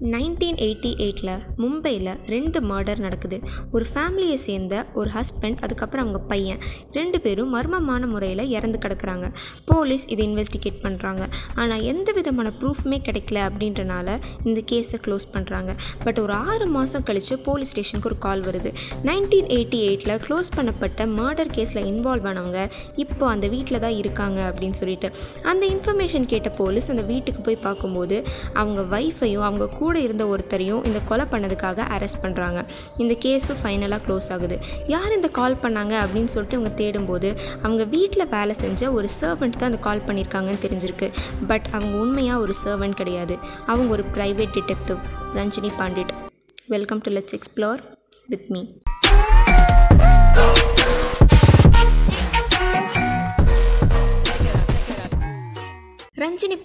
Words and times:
Nineteen 0.00 0.58
eighty 0.64 0.90
எயிட்டில் 1.04 1.40
மும்பையில் 1.60 2.10
ரெண்டு 2.32 2.58
மர்டர் 2.70 3.00
நடக்குது. 3.04 3.38
ஒரு 3.74 3.84
ஃபேமிலியை 3.92 4.36
சேர்ந்த 4.44 4.74
ஒரு 4.98 5.10
ஹஸ்பண்ட் 5.14 5.62
அதுக்கப்புறம் 5.64 6.04
அவங்க 6.04 6.20
பையன் 6.32 6.60
ரெண்டு 6.92 7.18
பேரும் 7.24 7.50
மர்மமான 7.54 8.06
முறையில் 8.12 8.42
இறந்து 8.56 8.78
கிடக்குறாங்க. 8.84 9.28
போலீஸ் 9.70 10.04
இதை 10.12 10.22
இன்வெஸ்டிகேட் 10.28 10.78
பண்ணுறாங்க 10.84 11.22
ஆனால் 11.62 11.82
எந்த 11.92 12.12
விதமான 12.18 12.52
ப்ரூஃபுமே 12.60 12.98
கிடைக்கல 13.08 13.40
அப்படின்றனால 13.48 14.14
இந்த 14.44 14.62
கேஸை 14.72 15.00
க்ளோஸ் 15.06 15.26
பண்ணுறாங்க 15.34 15.74
பட் 16.04 16.20
ஒரு 16.24 16.34
ஆறு 16.50 16.68
மாதம் 16.76 17.06
கழித்து 17.08 17.38
போலீஸ் 17.48 17.72
ஸ்டேஷனுக்கு 17.74 18.10
ஒரு 18.12 18.18
கால் 18.26 18.44
வருது. 18.48 18.72
நைன்டீன் 19.10 19.50
எயிட்டி 19.56 19.80
எயிட்டில் 19.88 20.16
க்ளோஸ் 20.28 20.52
பண்ணப்பட்ட 20.58 21.08
மர்டர் 21.18 21.52
கேஸில் 21.58 21.82
இன்வால்வ் 21.90 22.30
ஆனவங்க 22.32 22.62
இப்போ 23.06 23.26
அந்த 23.34 23.46
வீட்டில் 23.56 23.82
தான் 23.86 23.98
இருக்காங்க 24.04 24.38
அப்படின்னு 24.52 24.80
சொல்லிட்டு 24.82 25.10
அந்த 25.52 25.64
இன்ஃபர்மேஷன் 25.74 26.30
கேட்ட 26.34 26.48
போலீஸ் 26.62 26.90
அந்த 26.96 27.06
வீட்டுக்கு 27.12 27.42
போய் 27.50 27.60
பார்க்கும்போது 27.68 28.18
அவங்க 28.54 28.80
ஒய்ஃபையும் 28.96 29.46
அவங்க 29.50 29.70
கூட 29.74 29.86
கூட 29.88 29.98
இருந்த 30.06 30.24
ஒருத்தரையும் 30.32 30.84
இந்த 30.88 31.00
கொலை 31.10 31.26
பண்ணதுக்காக 31.32 31.84
அரெஸ்ட் 31.96 32.22
பண்ணுறாங்க 32.22 32.60
இந்த 33.02 33.14
கேஸும் 33.24 33.60
ஃபைனலாக 33.62 34.00
க்ளோஸ் 34.06 34.28
ஆகுது. 34.34 34.56
யார் 34.94 35.14
இந்த 35.18 35.28
கால் 35.38 35.56
பண்ணாங்க 35.62 35.94
அப்படின்னு 36.04 36.32
சொல்லிட்டு 36.34 36.58
அவங்க 36.58 36.72
தேடும்போது 36.80 37.28
அவங்க 37.64 37.84
வீட்டில் 37.94 38.30
வேலை 38.36 38.54
செஞ்ச 38.62 38.90
ஒரு 38.98 39.08
சர்வெண்ட் 39.20 39.58
தான் 39.60 39.70
அந்த 39.70 39.80
கால் 39.86 40.04
பண்ணியிருக்காங்கன்னு 40.08 40.64
தெரிஞ்சிருக்கு. 40.66 41.08
பட் 41.50 41.66
அவங்க 41.76 41.92
உண்மையாக 42.04 42.44
ஒரு 42.44 42.54
சர்வெண்ட் 42.64 42.98
கிடையாது. 43.00 43.36
அவங்க 43.72 43.88
ஒரு 43.96 44.04
private 44.16 44.54
detective 44.58 45.00
Ranjini 45.38 45.70
Pandit. 45.80 46.12
Welcome 46.74 47.02
to 47.06 47.12
let's 47.16 47.36
explore 47.38 47.82
with 48.32 48.48
me 48.54 48.62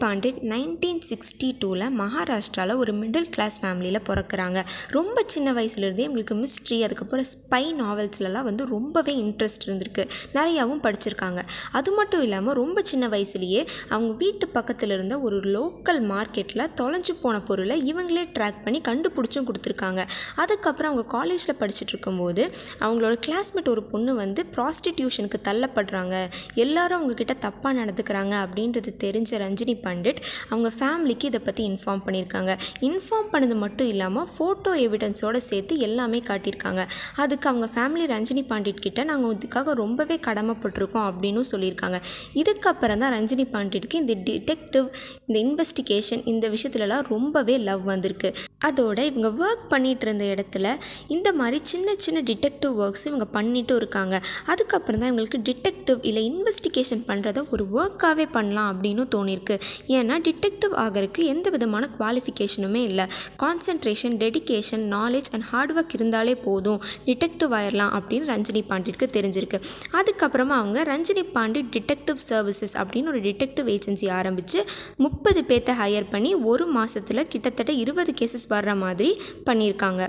Ranjini 0.03 0.11
Pandit 0.13 0.39
nineteen 0.51 1.01
sixty 1.09 1.51
டூவில் 1.59 1.93
மகாராஷ்டிராவில் 1.99 2.75
ஒரு 2.75 2.93
மிடில் 2.93 3.29
கிளாஸ் 3.29 3.65
ஃபேமிலியில் 3.65 3.99
பிறக்கிறாங்க. 4.09 4.65
ரொம்ப 4.87 5.23
சின்ன 5.25 5.53
வயசுலேருந்தே 5.53 6.03
இவங்களுக்கு 6.07 6.43
மிஸ்ட்ரி 6.43 6.81
அதுக்கப்புறம் 6.81 7.25
ஸ்பை 7.25 7.63
நாவல்ஸ்லலாம் 7.81 8.43
வந்து 8.43 8.65
ரொம்பவே 8.65 9.15
இன்ட்ரெஸ்ட் 9.15 9.65
இருந்திருக்கு. 9.65 10.09
நிறையாவும் 10.33 10.81
படிச்சிருக்காங்க. 10.83 11.41
அது 11.71 11.91
மட்டும் 11.91 12.21
இல்லாமல் 12.21 12.53
ரொம்ப 12.53 12.81
சின்ன 12.81 13.07
வயசுலேயே 13.07 13.67
அவங்க 13.89 14.13
வீட்டு 14.13 14.47
பக்கத்தில் 14.47 14.89
இருந்த 14.89 15.19
ஒரு 15.19 15.39
லோக்கல் 15.39 16.01
மார்க்கெட்டில் 16.13 16.65
தொலைஞ்சு 16.81 17.15
போன 17.21 17.41
பொருளை 17.41 17.93
இவங்களே 17.93 18.25
ட்ராக் 18.39 18.63
பண்ணி 18.63 18.81
கண்டுபிடிச்சும் 18.87 19.47
கொடுத்துருக்காங்க. 19.49 20.07
அதுக்கப்புறம் 20.35 20.91
அவங்க 20.91 21.09
காலேஜில் 21.09 21.55
படிச்சுட்டு 21.59 21.93
இருக்கும்போது 21.95 22.51
அவங்களோட 22.79 23.17
கிளாஸ்மேட் 23.27 23.69
ஒரு 23.69 23.83
பொண்ணு 23.83 24.15
வந்து 24.15 24.45
ப்ராஸ்டிடியூஷனுக்கு 24.55 25.39
தள்ளப்படுறாங்க. 25.43 26.27
எல்லாரும் 26.53 27.01
அவங்கக்கிட்ட 27.01 27.35
தப்பாக 27.47 27.77
நடந்துக்கிறாங்க 27.81 28.35
அப்படின்றது 28.45 28.91
தெரிஞ்ச 29.03 29.31
ரஞ்சினி 29.33 29.91
பண்டிட் 29.93 30.21
அவங்க 30.49 30.71
ஃபேமிலிக்கு 30.79 31.25
இதை 31.31 31.39
பற்றி 31.39 31.63
இன்ஃபார்ம் 31.71 32.03
பண்ணியிருக்காங்க. 32.05 32.51
இன்ஃபார்ம் 32.89 33.31
பண்ணது 33.31 33.55
மட்டும் 33.55 33.87
இல்லாமல் 33.87 34.27
ஃபோட்டோ 34.33 34.71
எவிடன்ஸோடு 34.85 35.39
சேர்த்து 35.49 35.73
எல்லாமே 35.87 36.19
காட்டியிருக்காங்க. 36.27 36.81
அதுக்கு 37.15 37.49
அவங்க 37.49 37.67
ஃபேமிலி 37.75 38.05
ரஞ்சினி 38.13 38.43
பாண்டிட் 38.51 38.83
கிட்ட 38.85 39.03
நாங்கள் 39.03 39.35
இதுக்காக 39.35 39.73
ரொம்பவே 39.83 40.15
கடமைப்பட்டிருக்கோம் 40.27 41.07
அப்படின்னு 41.09 41.41
சொல்லியிருக்காங்க. 41.51 41.97
இதுக்கப்புறம் 42.41 43.01
தான் 43.03 43.13
ரஞ்சினி 43.17 43.45
பாண்டிட்க்கு 43.55 44.01
இந்த 44.03 44.15
டிடெக்டிவ் 44.29 44.87
இந்த 45.27 45.37
இன்வெஸ்டிகேஷன் 45.45 46.21
இந்த 46.33 46.49
விஷயத்துலலாம் 46.49 47.03
ரொம்பவே 47.09 47.57
லவ் 47.69 47.83
வந்திருக்கு. 47.91 48.31
அதோட 48.67 48.99
இவங்க 49.09 49.29
ஒர்க் 49.43 49.71
பண்ணிகிட்டு 49.73 50.05
இருந்த 50.07 50.25
இடத்துல 50.33 50.67
இந்த 51.07 51.33
மாதிரி 51.39 51.57
சின்ன 51.71 51.95
சின்ன 51.95 52.21
டிடெக்டிவ் 52.21 52.73
ஒர்க்ஸும் 52.83 53.11
இவங்க 53.11 53.27
பண்ணிட்டும் 53.33 53.79
இருக்காங்க. 53.81 54.15
அதுக்கப்புறம் 54.45 55.01
தான் 55.01 55.11
இவங்களுக்கு 55.13 55.39
டிடெக்டிவ் 55.49 55.99
இல்லை 56.01 56.23
இன்வெஸ்டிகேஷன் 56.31 57.03
பண்ணுறத 57.07 57.43
ஒரு 57.49 57.65
ஒர்க்காகவே 57.79 58.25
பண்ணலாம் 58.31 58.69
அப்படின்னு 58.73 59.03
தோணியிருக்கு. 59.15 59.55
ஏன்னா 59.87 60.15
டிடெக்டிவ் 60.27 60.73
ஆகிறதுக்கு 60.83 61.23
எந்த 61.33 61.49
விதமான 61.49 61.89
குவாலிஃபிகேஷனுமே 61.99 62.81
இல்லை. 62.89 63.05
Concentration 63.43 64.15
dedication 64.23 64.85
knowledge 64.95 65.29
and 65.31 65.47
hard 65.51 65.71
work 65.71 65.93
இருந்தாலே 65.93 66.35
போதும். 66.35 66.81
டிடெக்டிவ் 67.05 67.53
ஆயிடலாம் 67.59 67.93
அப்படின்னு 67.99 68.29
ரஞ்சினி 68.33 68.63
பாண்டிட்க்கு 68.71 69.07
தெரிஞ்சிருக்கு. 69.17 69.59
அதுக்கப்புறமா 69.99 70.55
அவங்க 70.61 70.83
ரஞ்சினி 70.83 71.25
பாண்டி 71.37 71.61
டிடெக்டிவ் 71.75 72.21
சர்வீசஸ் 72.29 72.75
அப்படின்னு 72.83 73.11
ஒரு 73.13 73.21
டிடெக்டிவ் 73.27 73.69
ஏஜென்சி 73.75 74.09
ஆரம்பித்து 74.19 74.59
முப்பது 74.97 75.41
பேர்த்த 75.41 75.71
ஹையர் 75.81 76.11
பண்ணி 76.11 76.33
ஒரு 76.51 76.65
மாதத்தில் 76.77 77.27
கிட்டத்தட்ட 77.27 77.71
இருபது 77.83 78.13
கேசஸ் 78.21 78.49
வர்ற 78.55 78.75
மாதிரி 78.75 79.09
பண்ணியிருக்காங்க. 79.45 80.03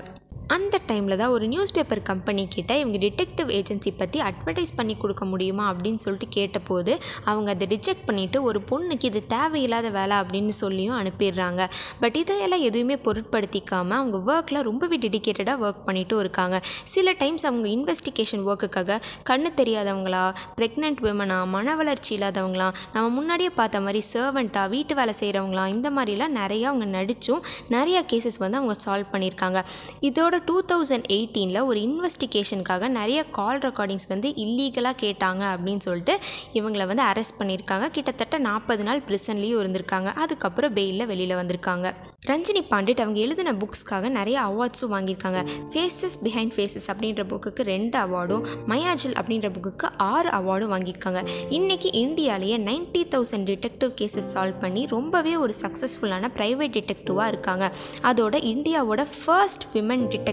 அந்த 0.47 0.79
டைமில் 0.87 1.17
தான் 1.17 1.29
ஒரு 1.29 1.47
நியூஸ் 1.47 1.73
பேப்பர் 1.73 2.01
கம்பெனிக்கிட்ட 2.09 2.71
இவங்க 2.79 2.97
டிடெக்டிவ் 3.03 3.49
ஏஜென்சி 3.59 3.91
பற்றி 3.97 4.19
அட்வர்டைஸ் 4.19 4.73
பண்ணி 4.75 4.95
கொடுக்க 4.95 5.25
முடியுமா 5.25 5.73
அப்படின்னு 5.73 5.95
சொல்லிட்டு 5.95 6.27
கேட்டபோது 6.27 6.99
அவங்க 7.23 7.51
அதை 7.51 7.67
ரிஜெக்ட் 7.67 8.03
பண்ணிவிட்டு 8.07 8.41
ஒரு 8.41 8.59
பொண்ணுக்கு 8.71 9.05
இது 9.05 9.25
தேவையில்லாத 9.27 9.89
வேலை 9.89 10.17
அப்படின்னு 10.17 10.47
சொல்லியும் 10.47 10.97
அனுப்பிடுறாங்க. 11.01 11.61
பட் 11.99 12.15
இதையெல்லாம் 12.15 12.61
எதுவுமே 12.61 12.95
பொருட்படுத்திக்காமல் 12.95 13.97
அவங்க 14.01 14.19
ஒர்க்கில் 14.31 14.61
ரொம்பவே 14.61 14.97
டெடிக்கேட்டடாக 14.97 15.63
ஒர்க் 15.65 15.81
பண்ணிட்டும் 15.87 16.19
இருக்காங்க. 16.19 16.61
சில 16.83 17.13
டைம்ஸ் 17.13 17.45
அவங்க 17.45 17.67
இன்வெஸ்டிகேஷன் 17.67 18.45
ஒர்க்குக்காக 18.49 18.99
கண்ணு 19.29 19.51
தெரியாதவங்களா 19.61 20.23
ப்ரெக்னென்ட் 20.61 21.01
விமனா 21.07 21.39
மன 21.55 21.75
வளர்ச்சி 21.75 22.17
இல்லாதவங்களா 22.17 22.69
நம்ம 22.93 23.07
முன்னாடியே 23.09 23.49
பார்த்த 23.49 23.79
மாதிரி 23.79 24.03
சர்வெண்ட்டாக 24.13 24.69
வீட்டு 24.69 24.95
வேலை 24.95 25.13
செய்கிறவங்களாம் 25.19 25.73
இந்த 25.75 25.89
மாதிரிலாம் 25.89 26.37
நிறையா 26.41 26.69
அவங்க 26.73 26.89
நடித்தும் 26.99 27.43
நிறையா 27.69 28.03
கேசஸ் 28.13 28.41
வந்து 28.45 28.57
அவங்க 28.57 28.77
சால்வ் 28.85 29.13
பண்ணியிருக்காங்க. 29.13 29.59
இதோட 30.01 30.33
டூ 30.43 30.61
தௌசண்ட் 30.71 31.03
எயிட்டீனில் 31.09 31.65
ஒரு 31.65 31.79
இன்வெஸ்டிகேஷனுக்காக 31.79 32.87
நிறைய 32.87 33.23
கால் 33.23 33.59
ரெக்கார்டிங்ஸ் 33.59 34.07
வந்து 34.07 34.29
இல்லீகலாக 34.29 34.95
கேட்டாங்க 35.01 35.43
அப்படின்னு 35.55 35.79
சொல்லிட்டு 35.79 36.19
இவங்களை 36.53 36.87
வந்து 36.87 37.03
அரெஸ்ட் 37.03 37.37
பண்ணியிருக்காங்க. 37.39 37.87
கிட்டத்தட்ட 37.91 38.37
நாற்பது 38.37 38.83
நாள் 38.83 38.99
பிரிசன்லேயும் 38.99 39.61
இருந்திருக்காங்க. 39.61 40.13
அதுக்கப்புறம் 40.13 40.75
பெயிலில் 40.75 41.05
வெளியில் 41.05 41.35
வந்திருக்காங்க. 41.35 41.93
ரஞ்சினி 42.27 42.61
பாண்டிட் 42.69 43.01
அவங்க 43.01 43.19
எழுதின 43.19 43.53
புக்ஸ்க்காக 43.53 44.09
நிறைய 44.09 44.41
அவார்ட்ஸும் 44.41 44.91
வாங்கியிருக்காங்க. 44.91 45.45
ஃபேஸஸ் 45.73 46.17
பிஹைண்ட் 46.23 46.53
ஃபேஸஸ் 46.55 46.89
அப்படின்ற 46.93 47.23
புக்குக்கு 47.33 47.61
ரெண்டு 47.61 47.99
அவார்டும் 47.99 48.45
மயாஜில் 48.67 49.17
அப்படின்ற 49.21 49.53
புக்குக்கு 49.57 49.89
ஆறு 49.97 50.29
அவார்டும் 50.29 50.73
வாங்கியிருக்காங்க. 50.75 51.27
இன்றைக்கி 51.49 51.93
இந்தியாவிலேயே 51.93 52.57
ninety 52.57 53.03
thousand 53.15 53.47
detective 53.51 53.93
cases 54.01 54.31
solve 54.33 54.59
பண்ணி 54.59 54.85
ரொம்பவே 54.85 55.35
ஒரு 55.35 55.53
சக்ஸஸ்ஃபுல்லான 55.61 56.29
ப்ரைவேட் 56.35 56.75
டிடெக்டிவாக 56.77 57.27
இருக்காங்க. 57.27 57.71
அதோட 58.01 58.35
இந்தியாவோட 58.53 59.07
first 59.25 59.63
women 59.73 60.03
detective 60.05 60.23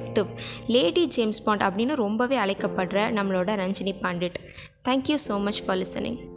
lady 0.67 1.07
James 1.07 1.43
Bond 1.43 1.63
அப்படின்னு 1.63 1.95
ரொம்பவே 1.95 2.37
அழைக்கப்படுற 2.37 2.99
நம்மளோட 3.19 3.51
Ranjini 3.63 3.95
Pandit. 4.03 4.39
Thank you 4.89 5.19
so 5.29 5.41
much 5.41 5.65
for 5.65 5.79
listening 5.79 6.32